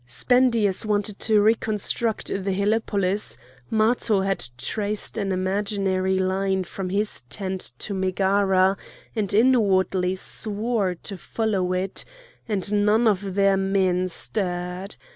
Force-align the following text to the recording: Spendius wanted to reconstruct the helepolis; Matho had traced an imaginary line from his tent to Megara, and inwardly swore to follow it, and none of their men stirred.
Spendius 0.07 0.83
wanted 0.83 1.19
to 1.19 1.41
reconstruct 1.43 2.29
the 2.29 2.51
helepolis; 2.53 3.37
Matho 3.69 4.21
had 4.21 4.47
traced 4.57 5.15
an 5.15 5.31
imaginary 5.31 6.17
line 6.17 6.63
from 6.63 6.89
his 6.89 7.21
tent 7.29 7.71
to 7.77 7.93
Megara, 7.93 8.77
and 9.15 9.31
inwardly 9.31 10.15
swore 10.15 10.95
to 10.95 11.17
follow 11.19 11.71
it, 11.73 12.03
and 12.49 12.83
none 12.83 13.07
of 13.07 13.35
their 13.35 13.57
men 13.57 14.07
stirred. 14.07 14.95